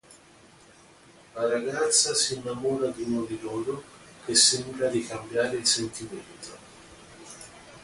La 1.35 1.47
ragazza 1.47 2.15
si 2.15 2.33
innamora 2.33 2.87
di 2.89 3.03
uno 3.03 3.21
di 3.25 3.39
loro, 3.39 3.83
che 4.25 4.33
sembra 4.33 4.89
ricambiare 4.89 5.57
il 5.57 5.67
sentimento. 5.67 6.57